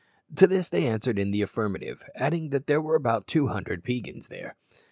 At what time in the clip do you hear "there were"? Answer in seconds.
2.65-2.95